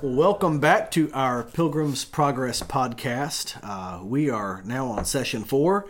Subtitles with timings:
[0.00, 3.58] Welcome back to our Pilgrim's Progress podcast.
[3.64, 5.88] Uh, we are now on session four.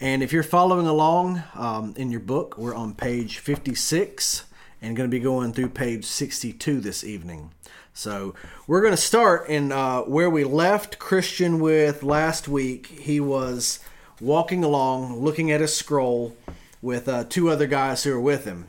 [0.00, 4.46] And if you're following along um, in your book, we're on page 56
[4.82, 7.52] and going to be going through page 62 this evening.
[7.92, 8.34] So
[8.66, 12.88] we're going to start in uh, where we left Christian with last week.
[12.88, 13.78] He was
[14.20, 16.36] walking along, looking at his scroll
[16.82, 18.66] with uh, two other guys who were with him.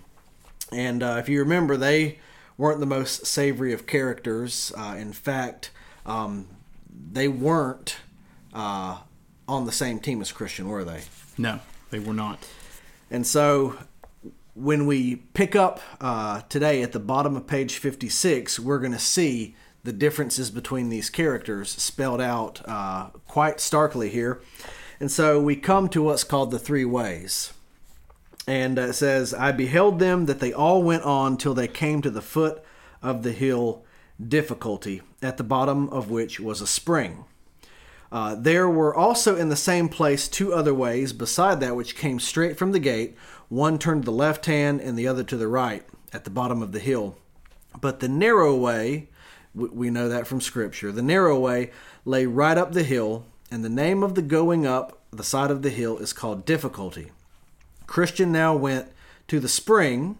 [0.71, 2.19] And uh, if you remember, they
[2.57, 4.71] weren't the most savory of characters.
[4.77, 5.71] Uh, in fact,
[6.05, 6.47] um,
[7.11, 7.97] they weren't
[8.53, 8.99] uh,
[9.47, 11.01] on the same team as Christian, were they?
[11.37, 12.47] No, they were not.
[13.11, 13.77] And so
[14.55, 18.99] when we pick up uh, today at the bottom of page 56, we're going to
[18.99, 24.41] see the differences between these characters spelled out uh, quite starkly here.
[24.99, 27.53] And so we come to what's called the three ways.
[28.47, 32.11] And it says, I beheld them that they all went on till they came to
[32.11, 32.63] the foot
[33.01, 33.83] of the hill
[34.25, 37.25] difficulty, at the bottom of which was a spring.
[38.11, 42.19] Uh, there were also in the same place two other ways beside that which came
[42.19, 43.15] straight from the gate.
[43.49, 46.61] One turned to the left hand and the other to the right, at the bottom
[46.61, 47.17] of the hill.
[47.81, 49.09] But the narrow way,
[49.53, 51.71] we know that from Scripture, the narrow way
[52.05, 55.61] lay right up the hill, and the name of the going up the side of
[55.61, 57.11] the hill is called Difficulty.
[57.87, 58.91] Christian now went
[59.27, 60.17] to the spring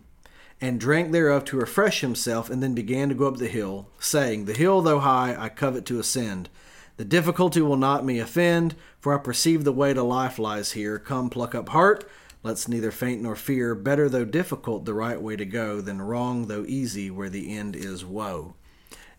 [0.61, 4.45] and drank thereof to refresh himself, and then began to go up the hill, saying,
[4.45, 6.49] The hill, though high, I covet to ascend.
[6.97, 10.97] The difficulty will not me offend, for I perceive the way to life lies here.
[10.97, 12.09] Come, pluck up heart.
[12.41, 13.75] Let's neither faint nor fear.
[13.75, 17.75] Better though difficult the right way to go than wrong though easy where the end
[17.75, 18.53] is woe.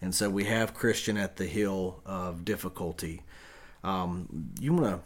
[0.01, 3.23] And so we have Christian at the hill of difficulty.
[3.83, 5.01] Um, you want to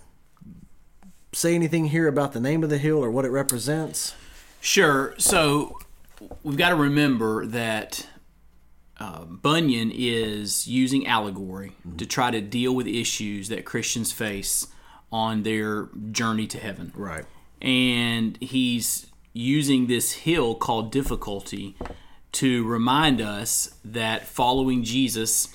[1.33, 4.15] say anything here about the name of the hill or what it represents?
[4.61, 5.15] Sure.
[5.19, 5.79] So
[6.43, 8.07] we've got to remember that
[8.99, 11.97] uh, Bunyan is using allegory mm-hmm.
[11.97, 14.67] to try to deal with issues that Christians face
[15.11, 16.93] on their journey to heaven.
[16.95, 17.25] Right.
[17.61, 21.77] And he's using this hill called difficulty
[22.33, 25.49] to remind us that following Jesus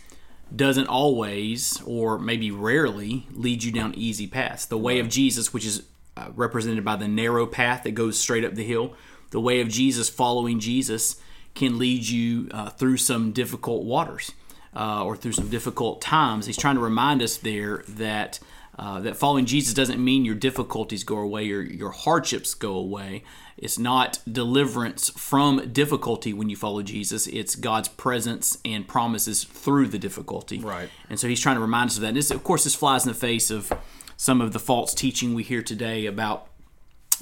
[0.54, 4.66] doesn't always, or maybe rarely, lead you down easy paths.
[4.66, 5.84] The way of Jesus, which is
[6.18, 8.94] uh, represented by the narrow path that goes straight up the hill,
[9.32, 11.20] the way of Jesus, following Jesus,
[11.56, 14.32] can lead you uh, through some difficult waters
[14.76, 16.46] uh, or through some difficult times.
[16.46, 18.40] He's trying to remind us there that
[18.78, 23.24] uh, that following Jesus doesn't mean your difficulties go away or your hardships go away.
[23.58, 27.26] It's not deliverance from difficulty when you follow Jesus.
[27.28, 30.60] It's God's presence and promises through the difficulty.
[30.60, 30.90] Right.
[31.10, 32.10] And so he's trying to remind us of that.
[32.10, 33.72] And this, of course, this flies in the face of
[34.18, 36.48] some of the false teaching we hear today about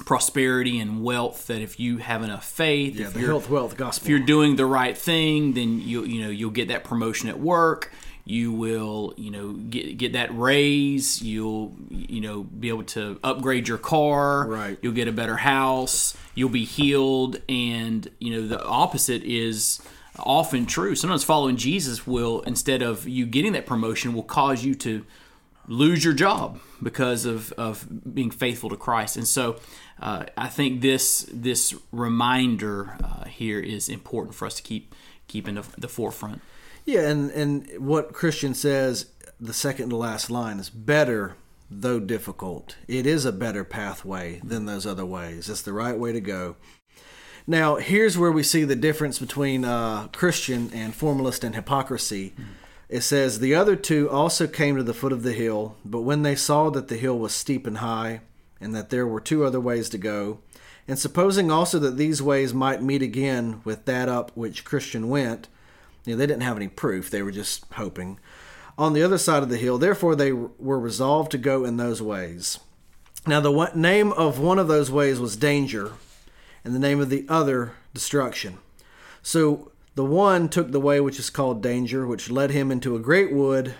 [0.06, 3.76] prosperity and wealth that if you have enough faith yeah, if the you're health wealth
[3.76, 7.28] gospel if you're doing the right thing then you you know you'll get that promotion
[7.28, 7.92] at work
[8.24, 11.20] you will you know get get that raise.
[11.22, 14.46] You'll you know be able to upgrade your car.
[14.46, 14.78] Right.
[14.80, 16.16] You'll get a better house.
[16.34, 17.40] You'll be healed.
[17.48, 19.80] And you know the opposite is
[20.18, 20.94] often true.
[20.94, 25.04] Sometimes following jesus will instead of you getting that promotion will cause you to
[25.66, 29.16] lose your job because of, of being faithful to christ.
[29.16, 29.56] And so
[30.00, 34.94] uh, I think this this reminder uh, here is important for us to keep
[35.26, 36.40] keep in the, the forefront.
[36.84, 39.06] Yeah, and and what Christian says,
[39.40, 41.36] the second to last line is better
[41.70, 42.76] though difficult.
[42.86, 45.48] It is a better pathway than those other ways.
[45.48, 46.56] It's the right way to go.
[47.46, 52.30] Now, here's where we see the difference between uh, Christian and formalist and hypocrisy.
[52.30, 52.50] Mm-hmm.
[52.88, 56.22] It says, The other two also came to the foot of the hill, but when
[56.22, 58.20] they saw that the hill was steep and high,
[58.60, 60.40] and that there were two other ways to go.
[60.86, 65.48] And supposing also that these ways might meet again with that up which Christian went,
[66.04, 68.18] you know, they didn't have any proof, they were just hoping.
[68.76, 72.02] On the other side of the hill, therefore they were resolved to go in those
[72.02, 72.58] ways.
[73.26, 75.92] Now, the name of one of those ways was danger,
[76.62, 78.58] and the name of the other destruction.
[79.22, 83.00] So the one took the way which is called danger, which led him into a
[83.00, 83.74] great wood,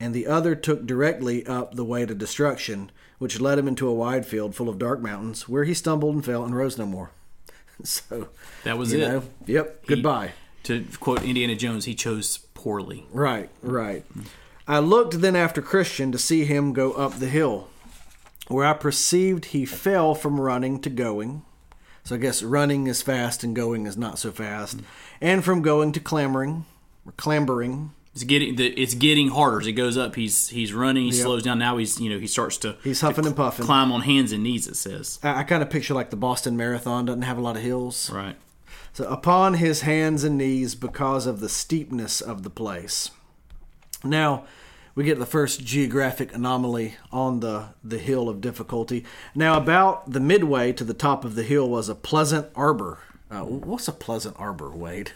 [0.00, 3.94] and the other took directly up the way to destruction, which led him into a
[3.94, 7.10] wide field full of dark mountains, where he stumbled and fell and rose no more.
[7.82, 8.28] so
[8.64, 9.00] that was it.
[9.00, 9.80] Know, yep.
[9.82, 10.32] He, Goodbye.
[10.68, 13.06] To quote Indiana Jones, he chose poorly.
[13.10, 13.48] Right.
[13.62, 14.04] Right.
[14.66, 17.68] I looked then after Christian to see him go up the hill,
[18.48, 21.42] where I perceived he fell from running to going.
[22.04, 24.80] So I guess running is fast and going is not so fast,
[25.20, 26.66] and from going to clambering,
[27.06, 30.16] or clambering it's getting the, it's getting harder as it goes up.
[30.16, 31.04] He's he's running.
[31.04, 31.22] He yep.
[31.22, 31.60] slows down.
[31.60, 33.64] Now he's you know he starts to he's huffing and puffing.
[33.64, 34.66] Climb on hands and knees.
[34.66, 35.20] It says.
[35.22, 38.10] I, I kind of picture like the Boston Marathon doesn't have a lot of hills.
[38.10, 38.34] Right.
[38.98, 43.12] So upon his hands and knees because of the steepness of the place.
[44.02, 44.44] Now,
[44.96, 49.04] we get the first geographic anomaly on the, the hill of difficulty.
[49.36, 52.98] Now, about the midway to the top of the hill was a pleasant arbor.
[53.30, 55.12] Uh, what's a pleasant arbor, Wade?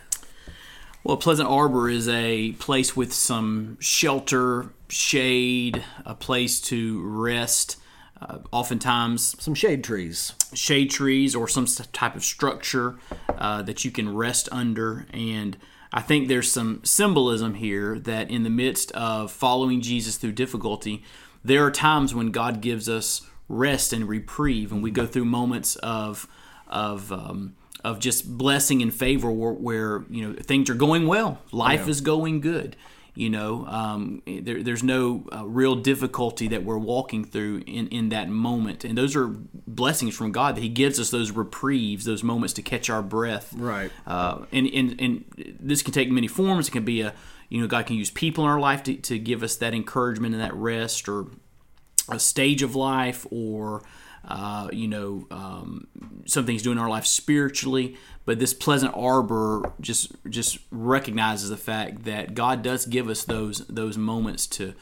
[1.02, 7.79] Well, Pleasant Arbor is a place with some shelter, shade, a place to rest.
[8.20, 10.34] Uh, oftentimes, Some shade trees.
[10.55, 12.94] shade trees or some type of structure
[13.43, 15.05] uh, that you can rest under.
[15.12, 15.56] And
[15.93, 21.03] I think there's some symbolism here that in the midst of following Jesus through difficulty,
[21.44, 25.75] there are times when God gives us rest and reprieve, and we go through moments
[25.77, 26.29] of
[26.69, 31.43] of um, of just blessing and favor where, where you know things are going well,
[31.50, 32.77] life is going good.
[33.14, 38.09] You know, um, there, there's no uh, real difficulty that we're walking through in, in
[38.09, 38.85] that moment.
[38.85, 42.62] And those are blessings from God that He gives us those reprieves, those moments to
[42.62, 43.53] catch our breath.
[43.53, 43.91] Right.
[44.06, 46.69] Uh, and, and, and this can take many forms.
[46.69, 47.12] It can be a,
[47.50, 50.35] you know, God can use people in our life to, to give us that encouragement
[50.35, 51.26] and that rest or
[52.08, 53.82] a stage of life or
[54.25, 55.87] uh, you know um,
[56.27, 61.57] something he's doing in our life spiritually but this pleasant arbor just just recognizes the
[61.57, 64.75] fact that god does give us those those moments to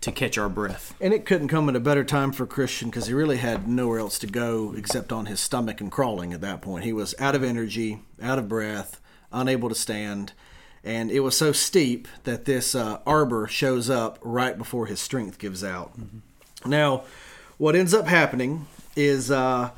[0.00, 3.06] to catch our breath And it couldn't come at a better time for Christian because
[3.06, 6.60] he really had nowhere else to go except on his stomach and crawling at that
[6.60, 6.84] point.
[6.84, 9.00] He was out of energy, out of breath,
[9.32, 10.32] unable to stand.
[10.84, 15.38] And it was so steep that this uh, arbor shows up right before his strength
[15.38, 15.92] gives out.
[16.64, 17.04] Now,
[17.58, 19.70] what ends up happening is uh,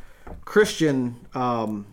[0.44, 1.86] Christian um,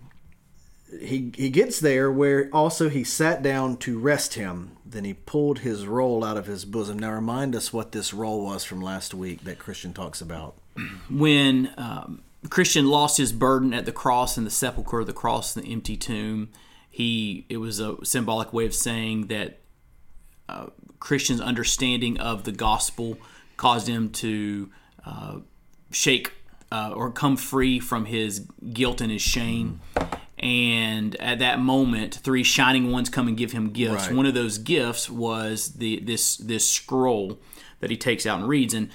[1.00, 4.78] he he gets there where also he sat down to rest him.
[4.86, 7.00] Then he pulled his roll out of his bosom.
[7.00, 10.56] Now remind us what this roll was from last week that Christian talks about.
[11.10, 15.56] when um, Christian lost his burden at the cross and the sepulcher, of the cross
[15.56, 16.50] and the empty tomb,
[16.90, 19.60] he it was a symbolic way of saying that
[20.48, 20.68] uh,
[21.00, 23.18] Christian's understanding of the gospel
[23.58, 24.70] caused him to
[25.06, 25.40] uh,
[25.92, 26.32] shake
[26.72, 29.82] uh, or come free from his guilt and his shame.
[30.38, 34.08] And at that moment, three shining ones come and give him gifts.
[34.08, 34.16] Right.
[34.16, 37.40] One of those gifts was the this this scroll
[37.80, 38.74] that he takes out and reads.
[38.74, 38.90] And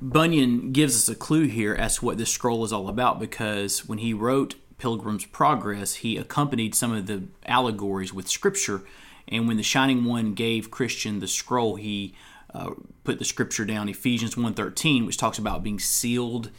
[0.00, 3.86] Bunyan gives us a clue here as to what this scroll is all about because
[3.86, 8.82] when he wrote Pilgrim's Progress, he accompanied some of the allegories with scripture.
[9.28, 12.14] And when the Shining One gave Christian the scroll, he
[12.52, 12.70] uh,
[13.04, 16.50] put the scripture down, Ephesians 1.13, which talks about being sealed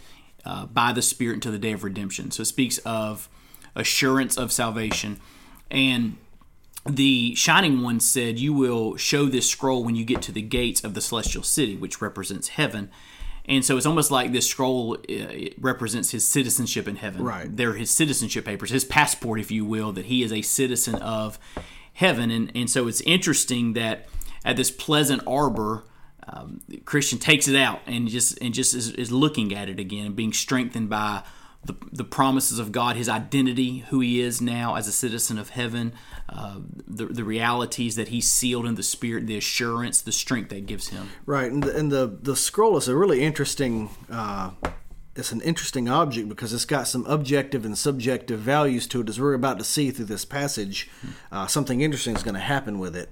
[0.46, 2.32] uh, by the Spirit until the day of redemption.
[2.32, 3.30] So it speaks of
[3.76, 5.20] assurance of salvation.
[5.72, 6.18] And
[6.86, 10.84] the shining one said you will show this scroll when you get to the gates
[10.84, 12.92] of the celestial city which represents heaven
[13.46, 15.26] and so it's almost like this scroll uh,
[15.60, 17.48] represents his citizenship in heaven Right.
[17.56, 21.40] they're his citizenship papers his passport if you will that he is a citizen of
[21.94, 24.10] heaven and, and so it's interesting that
[24.44, 25.86] at this pleasant arbor
[26.28, 30.06] um, christian takes it out and just and just is, is looking at it again
[30.06, 31.24] and being strengthened by
[31.66, 35.50] the, the promises of God, his identity, who he is now as a citizen of
[35.50, 35.94] heaven,
[36.30, 40.66] uh, the, the realities that he's sealed in the Spirit, the assurance, the strength that
[40.66, 41.10] gives him.
[41.26, 43.90] Right, and the, and the the scroll is a really interesting.
[44.10, 44.52] Uh,
[45.16, 49.10] it's an interesting object because it's got some objective and subjective values to it.
[49.10, 50.90] As we're about to see through this passage,
[51.32, 53.12] uh, something interesting is going to happen with it.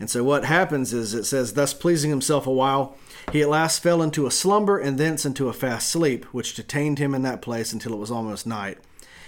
[0.00, 2.96] And so, what happens is it says, "Thus pleasing himself a while,
[3.32, 6.98] he at last fell into a slumber, and thence into a fast sleep, which detained
[6.98, 8.78] him in that place until it was almost night.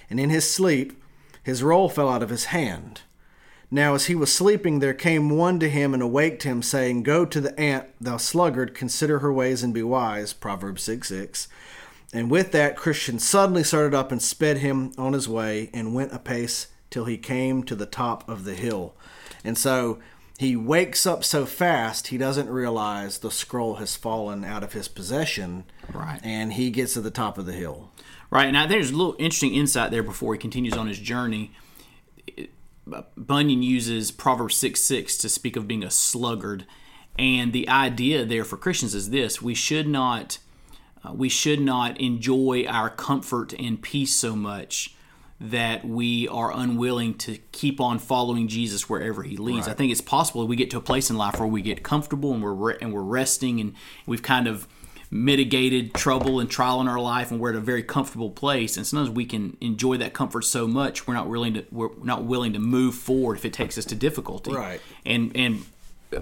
[0.09, 1.01] And in his sleep,
[1.43, 3.03] his roll fell out of his hand."
[3.71, 7.25] Now, as he was sleeping, there came one to him and awaked him, saying, Go
[7.25, 10.33] to the ant, thou sluggard, consider her ways and be wise.
[10.33, 11.49] Proverbs 6 6.
[12.15, 16.13] And with that, Christian suddenly started up and sped him on his way and went
[16.15, 18.95] apace till he came to the top of the hill.
[19.43, 19.99] And so
[20.39, 24.87] he wakes up so fast, he doesn't realize the scroll has fallen out of his
[24.87, 25.65] possession.
[25.93, 26.21] Right.
[26.23, 27.91] And he gets to the top of the hill.
[28.31, 31.53] Right, and I, there's a little interesting insight there before he continues on his journey.
[33.17, 36.65] Bunyan uses Proverbs 6 6 to speak of being a sluggard.
[37.19, 40.39] And the idea there for Christians is this we should not.
[41.05, 44.95] Uh, we should not enjoy our comfort and peace so much
[45.41, 49.69] that we are unwilling to keep on following Jesus wherever He leads.
[49.69, 52.33] I think it's possible we get to a place in life where we get comfortable
[52.33, 53.75] and we're re- and we're resting and
[54.07, 54.67] we've kind of
[55.11, 58.85] mitigated trouble and trial in our life and we're at a very comfortable place and
[58.85, 62.53] sometimes we can enjoy that comfort so much we're not willing to we're not willing
[62.53, 64.81] to move forward if it takes us to difficulty Right.
[65.07, 65.65] and and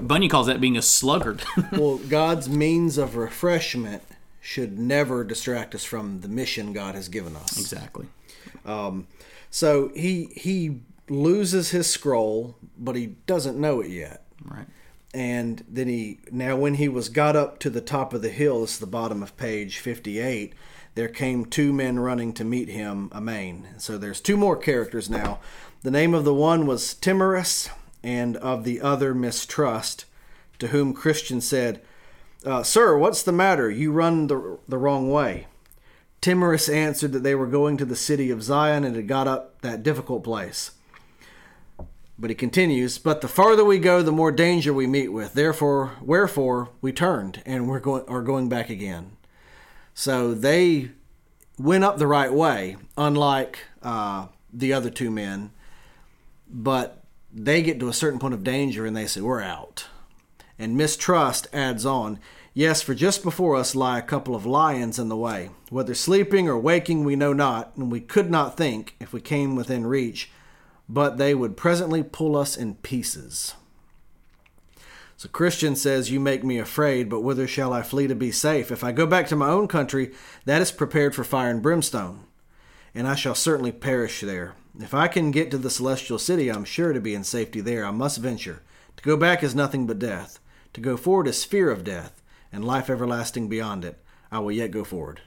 [0.07, 4.03] bunyan calls that being a sluggard well, God's means of refreshment
[4.43, 7.57] should never distract us from the mission God has given us.
[7.59, 8.07] exactly
[8.67, 9.07] um,
[9.51, 14.25] So he he loses his scroll, but he doesn't know it yet.
[14.45, 14.67] right
[15.15, 18.63] and then he now when he was got up to the top of the hill,
[18.63, 20.55] this is the bottom of page fifty-eight.
[20.95, 23.69] There came two men running to meet him amain.
[23.79, 25.39] So there's two more characters now.
[25.83, 27.71] The name of the one was Timorous,
[28.03, 30.05] and of the other Mistrust,
[30.59, 31.81] to whom Christian said,
[32.45, 33.71] uh, Sir, what's the matter?
[33.71, 35.47] You run the, the wrong way.
[36.21, 39.61] Timorous answered that they were going to the city of Zion and had got up
[39.63, 40.73] that difficult place.
[42.19, 45.35] But he continues, But the farther we go, the more danger we meet with.
[45.35, 49.17] Therefore, wherefore we turned and we're going are going back again.
[49.95, 50.91] So they
[51.59, 55.51] went up the right way, unlike uh, the other two men.
[56.49, 59.87] But they get to a certain point of danger and they say, We're out.
[60.62, 62.21] And mistrust adds on,
[62.54, 65.50] Yes, for just before us lie a couple of lions in the way.
[65.71, 69.57] Whether sleeping or waking, we know not, and we could not think, if we came
[69.57, 70.31] within reach,
[70.88, 73.54] but they would presently pull us in pieces.
[75.16, 78.71] So Christian says, You make me afraid, but whither shall I flee to be safe?
[78.71, 80.12] If I go back to my own country,
[80.45, 82.21] that is prepared for fire and brimstone,
[82.95, 84.54] and I shall certainly perish there.
[84.78, 87.85] If I can get to the celestial city, I'm sure to be in safety there.
[87.85, 88.62] I must venture.
[88.99, 90.38] To go back is nothing but death.
[90.75, 93.99] To go forward is fear of death and life everlasting beyond it.
[94.31, 95.21] I will yet go forward.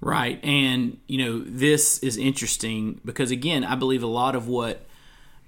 [0.00, 0.42] Right.
[0.44, 4.86] And, you know, this is interesting because, again, I believe a lot of what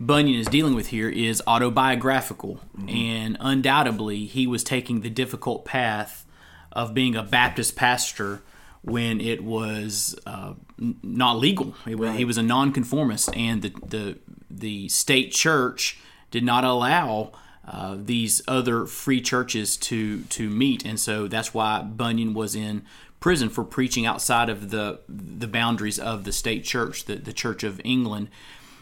[0.01, 2.61] Bunyan is dealing with here is autobiographical.
[2.77, 2.89] Mm-hmm.
[2.89, 6.25] And undoubtedly, he was taking the difficult path
[6.73, 8.43] of being a Baptist pastor
[8.83, 11.75] when it was uh, not legal.
[11.87, 12.17] Was, right.
[12.17, 14.19] He was a nonconformist, and the, the,
[14.51, 15.99] the state church
[16.31, 17.33] did not allow
[17.71, 22.83] uh, these other free churches to to meet, and so that's why Bunyan was in
[23.21, 27.63] prison for preaching outside of the the boundaries of the state church, the the Church
[27.63, 28.29] of England.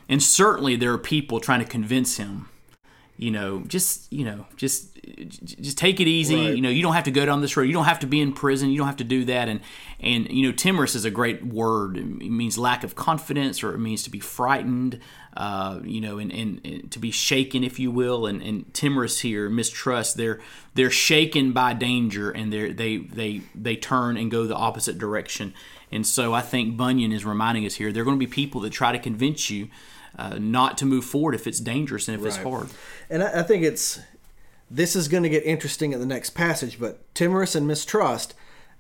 [0.09, 2.49] And certainly there are people trying to convince him
[3.18, 4.94] you know, just you know, just
[5.44, 6.37] just take it easy.
[6.37, 6.56] Right.
[6.56, 7.64] You know, you don't have to go down this road.
[7.64, 8.70] You don't have to be in prison.
[8.70, 9.49] You don't have to do that.
[9.49, 9.61] And
[10.00, 11.96] and you know, timorous is a great word.
[11.96, 15.00] It means lack of confidence, or it means to be frightened.
[15.37, 18.25] Uh, you know, and, and, and, to be shaken, if you will.
[18.25, 20.16] And, and timorous here, mistrust.
[20.16, 20.40] They're
[20.75, 25.54] they're shaken by danger, and they they they they turn and go the opposite direction.
[25.92, 27.92] And so I think Bunyan is reminding us here.
[27.92, 29.68] There are going to be people that try to convince you
[30.18, 32.28] uh, not to move forward if it's dangerous and if right.
[32.28, 32.68] it's hard.
[33.11, 34.00] And I, I think it's
[34.70, 36.80] this is going to get interesting in the next passage.
[36.80, 38.35] But timorous and mistrust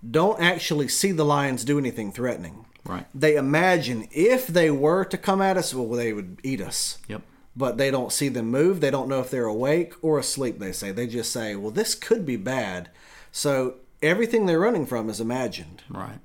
[0.08, 2.64] don't actually see the lions do anything threatening.
[2.84, 3.06] Right.
[3.14, 6.98] They imagine if they were to come at us, well, they would eat us.
[7.08, 7.22] Yep.
[7.56, 8.80] But they don't see them move.
[8.80, 10.58] They don't know if they're awake or asleep.
[10.58, 12.90] They say they just say, "Well, this could be bad."
[13.32, 15.82] So everything they're running from is imagined.
[15.88, 16.18] Right.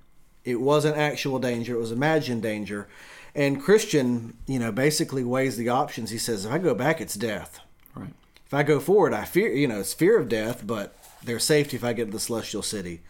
[0.43, 1.75] It wasn't actual danger.
[1.75, 2.89] It was imagined danger.
[3.33, 6.09] And Christian, you know, basically weighs the options.
[6.09, 7.59] He says, if I go back, it's death.
[7.95, 8.13] Right.
[8.45, 11.77] If I go forward, I fear, you know, it's fear of death, but there's safety
[11.77, 13.01] if I get to the celestial city.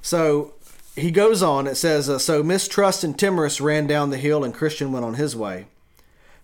[0.00, 0.54] So
[0.96, 1.66] he goes on.
[1.66, 5.14] It says, uh, so mistrust and timorous ran down the hill, and Christian went on
[5.14, 5.66] his way.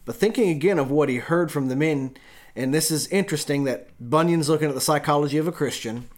[0.05, 2.17] But thinking again of what he heard from the men,
[2.57, 6.09] and this is interesting that Bunyan's looking at the psychology of a Christian,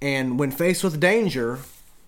[0.00, 1.58] and when faced with danger,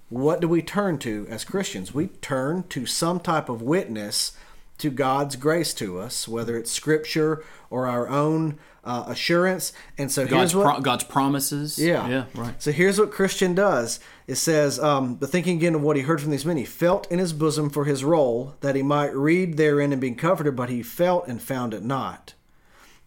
[0.09, 1.95] what do we turn to as Christians?
[1.95, 4.33] We turn to some type of witness
[4.79, 9.73] to God's grace to us, whether it's Scripture or our own uh, assurance.
[9.97, 11.79] And so God's, here's what pro- God's promises.
[11.79, 12.61] Yeah, yeah, right.
[12.63, 14.01] So here's what Christian does.
[14.27, 17.11] It says, um, but thinking again of what he heard from these men, he felt
[17.11, 20.71] in his bosom for his roll that he might read therein and be comforted, but
[20.71, 22.35] he felt and found it not.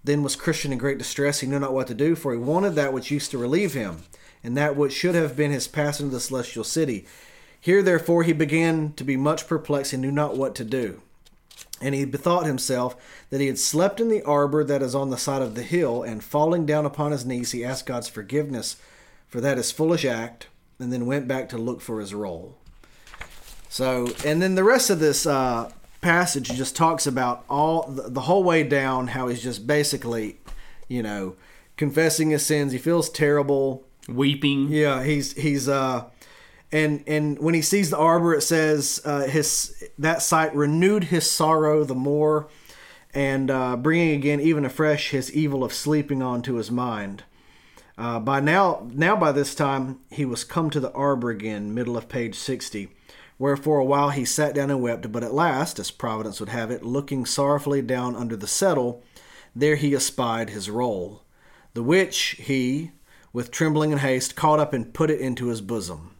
[0.03, 1.41] Then was Christian in great distress.
[1.41, 4.03] He knew not what to do, for he wanted that which used to relieve him
[4.47, 7.05] and that which should have been his pass into the celestial city.
[7.59, 11.01] Here, therefore, he began to be much perplexed and knew not what to do.
[11.81, 12.95] And he bethought himself
[13.29, 16.01] that he had slept in the arbor that is on the side of the hill,
[16.01, 18.77] and falling down upon his knees, he asked God's forgiveness
[19.27, 20.47] for that his foolish act,
[20.79, 22.55] and then went back to look for his roll.
[23.67, 28.21] So, and then the rest of this uh, passage just talks about all the, the
[28.21, 30.37] whole way down how he's just basically,
[30.87, 31.35] you know,
[31.75, 32.71] confessing his sins.
[32.71, 34.69] He feels terrible weeping.
[34.69, 36.05] Yeah, he's he's uh,
[36.71, 41.29] and and when he sees the arbor, it says uh, his that sight renewed his
[41.29, 42.47] sorrow the more,
[43.13, 47.23] and uh, bringing again even afresh his evil of sleeping onto his mind.
[47.97, 51.97] Uh, by now, now by this time he was come to the arbor again, middle
[51.97, 52.89] of page sixty.
[53.39, 56.71] Wherefore a while he sat down and wept, but at last, as Providence would have
[56.71, 59.03] it, looking sorrowfully down under the settle,
[59.55, 61.21] there he espied his roll,
[61.75, 62.91] the which he,
[63.33, 66.15] with trembling and haste, caught up and put it into his bosom.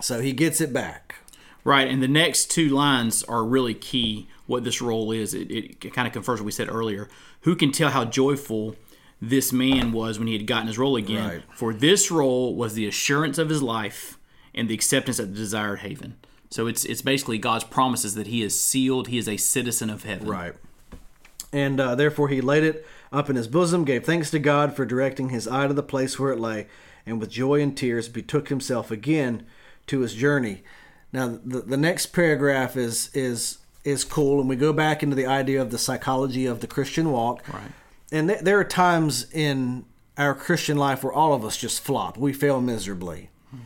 [0.00, 1.16] So he gets it back.
[1.64, 4.28] Right, and the next two lines are really key.
[4.46, 7.08] What this roll is, it, it kind of confirms what we said earlier.
[7.42, 8.74] Who can tell how joyful
[9.22, 11.28] this man was when he had gotten his roll again.
[11.28, 11.42] Right.
[11.54, 14.18] For this roll was the assurance of his life
[14.52, 16.16] and the acceptance of the desired haven.
[16.50, 20.02] So it's it's basically God's promises that he is sealed, he is a citizen of
[20.02, 20.28] heaven.
[20.28, 20.54] Right.
[21.52, 24.86] And uh, therefore he laid it up in his bosom, gave thanks to God for
[24.86, 26.66] directing his eye to the place where it lay,
[27.04, 29.44] and with joy and tears betook himself again
[29.86, 30.62] to his journey.
[31.12, 35.26] Now the, the next paragraph is is is cool, and we go back into the
[35.26, 37.42] idea of the psychology of the Christian walk.
[37.52, 37.72] Right.
[38.12, 39.84] And th- there are times in
[40.16, 42.16] our Christian life where all of us just flop.
[42.18, 43.30] We fail miserably.
[43.50, 43.58] Hmm.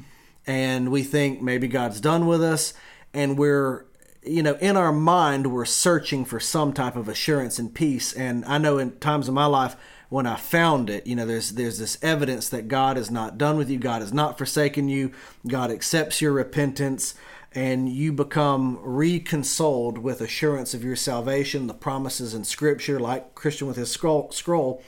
[0.46, 2.72] And we think maybe God's done with us.
[3.12, 3.86] And we're,
[4.26, 8.12] you know, in our mind, we're searching for some type of assurance and peace.
[8.12, 9.76] And I know in times of my life
[10.09, 13.56] when I found it, you know, there's there's this evidence that God is not done
[13.56, 13.78] with you.
[13.78, 15.12] God has not forsaken you.
[15.47, 17.14] God accepts your repentance
[17.52, 23.66] and you become reconsoled with assurance of your salvation, the promises in Scripture, like Christian
[23.66, 24.30] with his scroll.
[24.30, 24.83] scroll.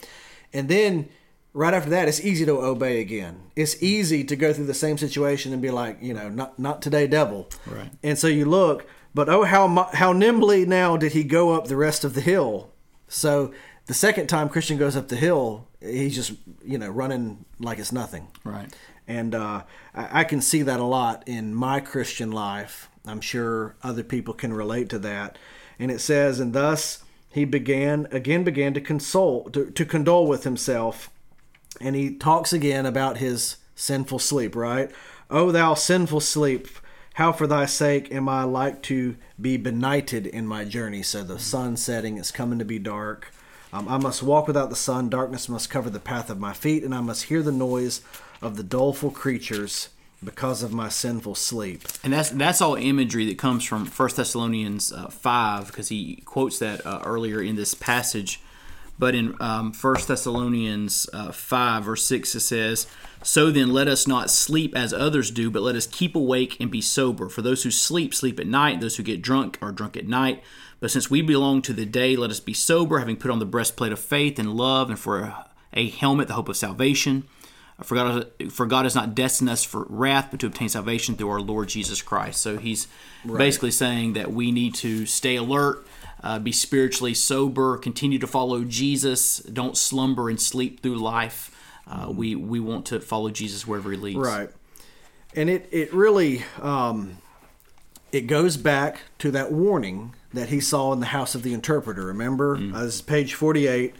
[0.53, 1.09] And then
[1.53, 3.51] right after that, it's easy to obey again.
[3.55, 6.81] It's easy to go through the same situation and be like, you know, not not
[6.81, 7.49] today, devil.
[7.65, 7.91] Right.
[8.03, 8.87] And so you look,
[9.19, 12.69] but oh, how how nimbly now did he go up the rest of the hill?
[13.09, 13.53] So
[13.87, 16.31] the second time Christian goes up the hill, he's just
[16.63, 18.29] you know running like it's nothing.
[18.45, 18.73] Right.
[19.09, 22.89] And uh, I, I can see that a lot in my Christian life.
[23.05, 25.37] I'm sure other people can relate to that.
[25.77, 30.45] And it says, and thus he began again began to console to, to condole with
[30.45, 31.09] himself,
[31.81, 34.55] and he talks again about his sinful sleep.
[34.55, 34.89] Right?
[35.29, 36.67] oh thou sinful sleep,
[37.19, 41.03] how for thy sake am I like to be benighted in my journey?
[41.03, 43.33] So the sun setting, it's coming to be dark.
[43.73, 45.09] Um, I must walk without the sun.
[45.09, 47.99] Darkness must cover the path of my feet, and I must hear the noise
[48.41, 49.89] of the doleful creatures
[50.23, 51.81] because of my sinful sleep.
[52.05, 56.57] And that's that's all imagery that comes from 1 Thessalonians uh, 5 because he quotes
[56.59, 58.39] that uh, earlier in this passage.
[58.99, 62.85] But in um, 1 Thessalonians uh, 5, verse 6, it says,
[63.23, 66.69] So then let us not sleep as others do, but let us keep awake and
[66.69, 67.29] be sober.
[67.29, 68.81] For those who sleep, sleep at night.
[68.81, 70.43] Those who get drunk are drunk at night.
[70.81, 73.45] But since we belong to the day, let us be sober, having put on the
[73.45, 77.23] breastplate of faith and love, and for a, a helmet, the hope of salvation.
[77.81, 81.29] For God, for God has not destined us for wrath, but to obtain salvation through
[81.29, 82.41] our Lord Jesus Christ.
[82.41, 82.89] So he's
[83.25, 85.85] basically saying that we need to stay alert,
[86.23, 91.55] uh, be spiritually sober, continue to follow Jesus, don't slumber and sleep through life.
[91.87, 94.19] Uh, we we want to follow Jesus wherever he leads.
[94.19, 94.49] Right.
[95.35, 97.17] And it, it really um,
[98.11, 102.05] it goes back to that warning that he saw in the house of the interpreter.
[102.05, 102.55] Remember?
[102.55, 103.95] Uh, this is page 48.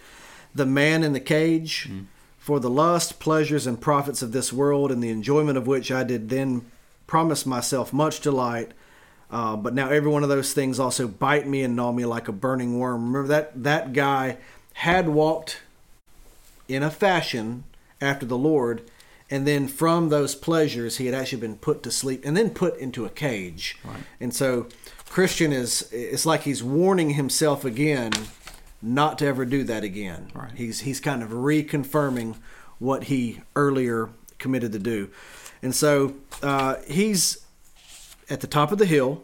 [0.54, 1.90] The man in the cage,
[2.38, 6.04] for the lust, pleasures, and profits of this world, and the enjoyment of which I
[6.04, 6.66] did then
[7.08, 8.72] promise myself much delight.
[9.32, 12.28] Uh, but now every one of those things also bite me and gnaw me like
[12.28, 13.14] a burning worm.
[13.14, 14.38] Remember that that guy
[14.74, 15.62] had walked
[16.68, 17.64] in a fashion
[18.02, 18.90] after the Lord,
[19.30, 22.78] and then from those pleasures he had actually been put to sleep and then put
[22.78, 23.78] into a cage.
[24.20, 24.68] And so
[25.10, 28.14] Christian is it's like he's warning himself again
[28.82, 30.32] not to ever do that again.
[30.34, 30.52] Right.
[30.56, 32.38] He's he's kind of reconfirming
[32.80, 35.10] what he earlier committed to do.
[35.62, 37.46] And so uh, he's
[38.30, 39.24] at the top of the hill,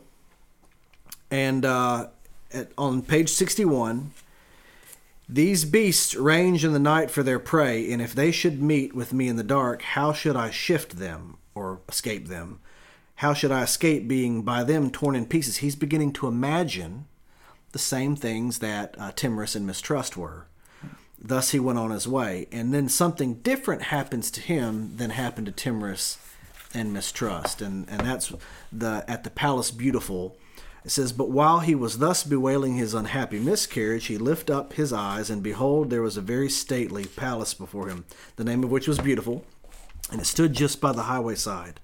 [1.30, 2.08] and uh,
[2.54, 4.12] at, on page 61,
[5.28, 9.14] these beasts range in the night for their prey, and if they should meet with
[9.14, 12.60] me in the dark, how should I shift them or escape them?
[13.16, 15.58] How should I escape being by them torn in pieces?
[15.58, 17.06] He's beginning to imagine
[17.72, 20.48] the same things that uh, timorous and mistrust were.
[21.18, 25.48] Thus he went on his way, and then something different happens to him than happened
[25.48, 26.18] to timorous
[26.76, 28.32] and mistrust, and and that's
[28.72, 30.38] the at the palace beautiful.
[30.84, 34.94] It says, But while he was thus bewailing his unhappy miscarriage, he lifted up his
[34.94, 38.88] eyes, and behold, there was a very stately palace before him, the name of which
[38.88, 39.44] was Beautiful,
[40.12, 41.80] and it stood just by the highway side.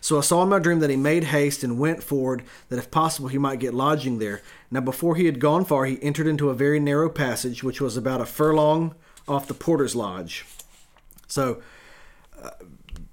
[0.00, 2.90] So I saw in my dream that he made haste and went forward, that if
[2.90, 4.42] possible he might get lodging there.
[4.68, 7.96] Now before he had gone far, he entered into a very narrow passage, which was
[7.96, 8.96] about a furlong
[9.28, 10.44] off the porter's lodge.
[11.28, 11.62] So
[12.42, 12.50] uh,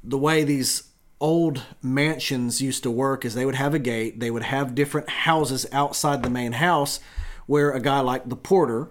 [0.03, 0.88] the way these
[1.19, 5.09] old mansions used to work is they would have a gate, they would have different
[5.09, 6.99] houses outside the main house
[7.45, 8.89] where a guy like the porter,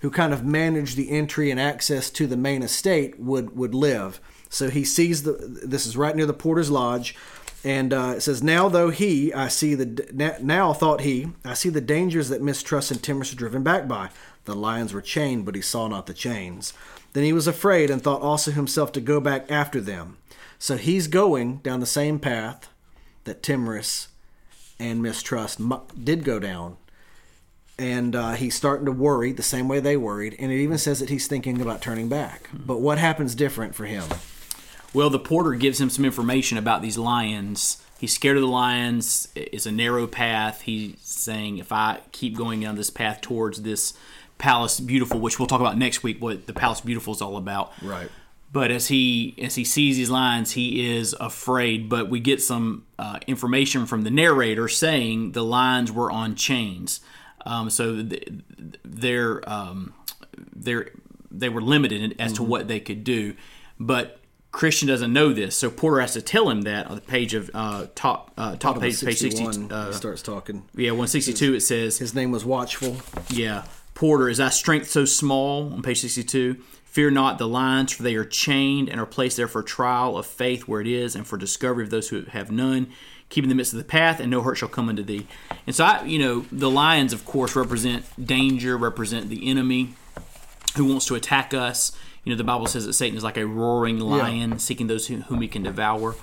[0.00, 4.20] who kind of managed the entry and access to the main estate, would would live.
[4.48, 5.32] So he sees the
[5.64, 7.14] this is right near the porter's lodge.
[7.64, 11.68] And uh, it says, "Now though he, I see the now thought he, I see
[11.68, 14.10] the dangers that mistrust and timorous are driven back by.
[14.46, 16.72] The lions were chained, but he saw not the chains.
[17.12, 20.16] Then he was afraid and thought also himself to go back after them.
[20.58, 22.68] So he's going down the same path
[23.24, 24.08] that timorous
[24.80, 26.76] and mistrust mu- did go down.
[27.78, 30.98] and uh, he's starting to worry the same way they worried, and it even says
[30.98, 32.48] that he's thinking about turning back.
[32.52, 34.04] But what happens different for him?
[34.92, 37.80] Well, the porter gives him some information about these lions.
[38.00, 39.28] He's scared of the lions.
[39.36, 40.62] It's a narrow path.
[40.62, 43.94] He's saying, if I keep going down this path towards this
[44.38, 47.72] Palace Beautiful, which we'll talk about next week, what the Palace Beautiful is all about.
[47.82, 48.08] Right.
[48.50, 51.88] But as he as he sees these lions, he is afraid.
[51.88, 57.00] But we get some uh, information from the narrator saying the lions were on chains,
[57.44, 58.26] um, so th-
[58.84, 59.92] they're um,
[60.56, 60.90] they're
[61.30, 63.34] they were limited as to what they could do.
[63.78, 64.18] But
[64.50, 67.50] Christian doesn't know this, so Porter has to tell him that on the page of
[67.52, 69.30] uh, top uh, top page page sixty.
[69.30, 70.64] 61, Uh, starts talking.
[70.74, 71.52] yeah, one sixty two.
[71.54, 72.96] It says His name was Watchful.
[73.28, 73.64] yeah.
[73.92, 75.72] Porter, is thy strength so small?
[75.74, 76.56] On page 62.
[76.98, 80.26] Fear not the lions, for they are chained and are placed there for trial of
[80.26, 82.88] faith where it is, and for discovery of those who have none.
[83.28, 85.28] Keep in the midst of the path, and no hurt shall come unto thee.
[85.64, 89.94] And so, I, you know, the lions, of course, represent danger, represent the enemy
[90.74, 91.96] who wants to attack us.
[92.24, 95.18] You know, the Bible says that Satan is like a roaring lion, seeking those who,
[95.18, 96.16] whom he can devour.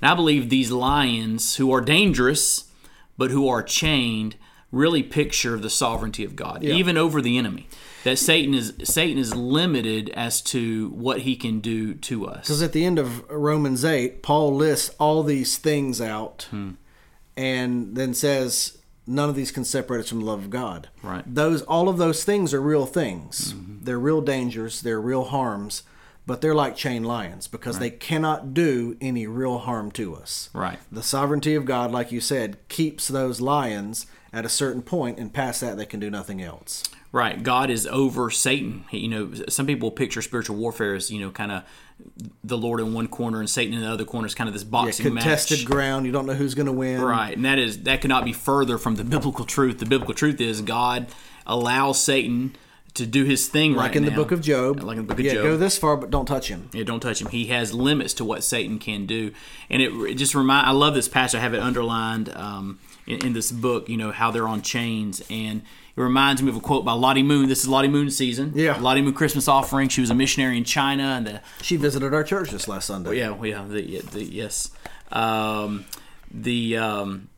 [0.00, 2.72] And I believe these lions, who are dangerous,
[3.18, 4.36] but who are chained,
[4.74, 7.68] really picture the sovereignty of God, even over the enemy.
[8.04, 12.46] That Satan is Satan is limited as to what he can do to us.
[12.46, 16.72] Because at the end of Romans 8, Paul lists all these things out Hmm.
[17.36, 20.88] and then says, none of these can separate us from the love of God.
[21.02, 21.22] Right.
[21.22, 21.34] Mm-hmm.
[21.34, 23.54] Those all of those things are real things.
[23.82, 25.82] They're real dangers, they're real harms,
[26.26, 30.48] but they're like chain lions because they cannot do any real harm to us.
[30.54, 30.78] Right.
[30.90, 35.32] The sovereignty of God, like you said, keeps those lions at a certain point, and
[35.32, 36.82] past that they can do nothing else.
[37.12, 37.40] Right.
[37.40, 38.84] God is over Satan.
[38.90, 41.62] You know, some people picture spiritual warfare as, you know, kind of
[42.42, 44.64] the Lord in one corner and Satan in the other corner is kind of this
[44.64, 45.64] boxing Contested match.
[45.64, 47.00] ground, you don't know who's going to win.
[47.00, 49.78] Right, and that is that cannot be further from the biblical truth.
[49.78, 51.06] The biblical truth is God
[51.46, 52.56] allows Satan
[52.94, 54.82] to do his thing Like right in the book of Job.
[54.82, 55.42] Like in the book of yeah, Job.
[55.42, 56.68] go this far, but don't touch him.
[56.72, 57.28] Yeah, don't touch him.
[57.28, 59.32] He has limits to what Satan can do,
[59.70, 60.66] and it, it just remind.
[60.66, 61.38] I love this passage.
[61.38, 63.88] I have it underlined um, in, in this book.
[63.88, 65.62] You know how they're on chains, and
[65.96, 67.48] it reminds me of a quote by Lottie Moon.
[67.48, 68.52] This is Lottie Moon season.
[68.54, 68.78] Yeah.
[68.80, 69.88] Lottie Moon Christmas offering.
[69.88, 73.18] She was a missionary in China, and the She visited our church this last Sunday.
[73.18, 74.70] yeah, yeah, the, yeah, the, yes.
[75.12, 75.84] Um,
[76.30, 77.28] the um,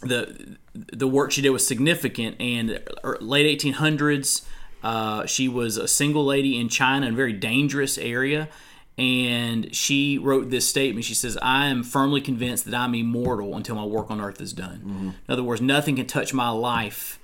[0.00, 4.42] the the work she did was significant, and er, late 1800s,
[4.82, 8.48] uh, she was a single lady in China, in a very dangerous area.
[8.96, 11.04] And she wrote this statement.
[11.04, 14.52] She says, I am firmly convinced that I'm immortal until my work on earth is
[14.52, 15.14] done.
[15.26, 17.18] In other words, nothing can touch my life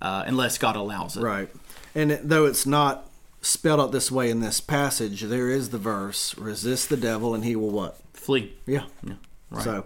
[0.00, 1.22] uh, unless God allows it.
[1.22, 1.48] Right.
[1.94, 3.08] And though it's not
[3.42, 7.44] spelled out this way in this passage, there is the verse resist the devil and
[7.44, 7.98] he will what?
[8.12, 8.54] Flee.
[8.66, 8.86] Yeah.
[9.02, 9.14] Yeah,
[9.50, 9.64] right.
[9.64, 9.84] So,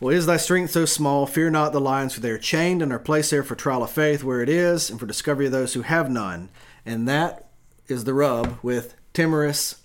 [0.00, 1.26] well, is thy strength so small?
[1.26, 3.90] Fear not the lions, for they are chained and are placed there for trial of
[3.90, 6.48] faith, where it is, and for discovery of those who have none.
[6.86, 7.50] And that
[7.86, 9.79] is the rub with timorous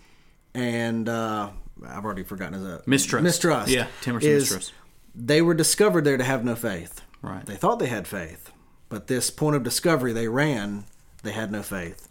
[0.56, 1.50] and uh,
[1.86, 3.24] I've already forgotten his uh, Mistrust.
[3.24, 3.70] Mistrust.
[3.70, 4.74] Yeah, timorous mistrust.
[5.13, 7.02] They were discovered there to have no faith.
[7.22, 7.46] Right.
[7.46, 8.52] They thought they had faith,
[8.89, 10.86] but this point of discovery they ran,
[11.24, 12.08] they had no faith.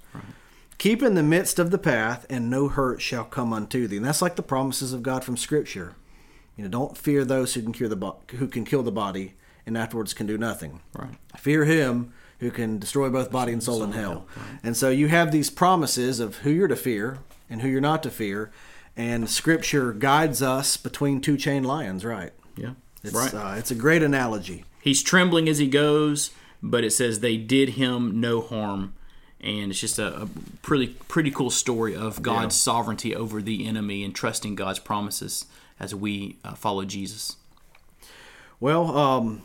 [0.76, 3.96] Keep in the midst of the path, and no hurt shall come unto thee.
[3.96, 5.94] And that's like the promises of God from Scripture.
[6.57, 9.35] You know, don't fear those who can cure the bo- who can kill the body,
[9.64, 10.80] and afterwards can do nothing.
[10.92, 11.14] Right.
[11.38, 14.26] Fear Him who can destroy both body and soul in hell.
[14.62, 18.02] And so you have these promises of who you're to fear and who you're not
[18.02, 18.50] to fear,
[18.96, 22.04] and Scripture guides us between two chained lions.
[22.04, 22.33] Right.
[22.57, 22.72] Yeah.
[23.02, 23.35] It's, right.
[23.35, 24.64] uh, it's a great analogy.
[24.80, 26.30] He's trembling as he goes,
[26.62, 28.94] but it says they did him no harm.
[29.40, 30.28] And it's just a, a
[30.62, 35.44] pretty pretty cool story of God's sovereignty over the enemy and trusting God's promises
[35.78, 37.37] as we uh, follow Jesus.
[38.59, 39.42] Well, um,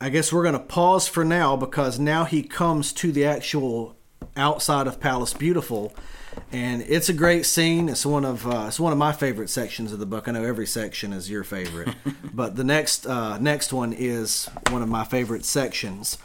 [0.00, 3.96] I guess we're going to pause for now because now he comes to the actual
[4.36, 5.94] outside of Palace Beautiful,
[6.52, 7.88] and it's a great scene.
[7.88, 10.28] It's one of uh, it's one of my favorite sections of the book.
[10.28, 11.94] I know every section is your favorite,
[12.34, 16.18] but the next uh, next one is one of my favorite sections,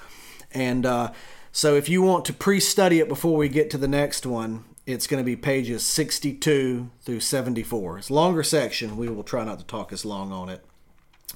[0.51, 1.11] and uh,
[1.51, 4.63] so if you want to pre-study it before we get to the next one.
[4.85, 7.97] It's going to be pages 62 through 74.
[7.97, 8.95] It's a longer section.
[8.95, 10.63] We will try not to talk as long on it.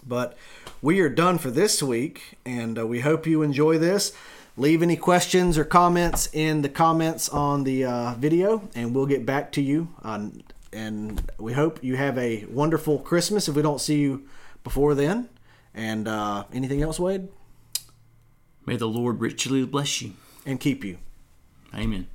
[0.07, 0.37] But
[0.81, 4.13] we are done for this week, and uh, we hope you enjoy this.
[4.57, 9.25] Leave any questions or comments in the comments on the uh, video, and we'll get
[9.25, 9.87] back to you.
[10.03, 14.27] On, and we hope you have a wonderful Christmas if we don't see you
[14.63, 15.29] before then.
[15.73, 17.29] And uh, anything else, Wade?
[18.65, 20.13] May the Lord richly bless you.
[20.45, 20.97] And keep you.
[21.73, 22.07] Amen.